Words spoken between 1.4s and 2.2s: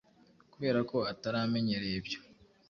amenyereye ibyo,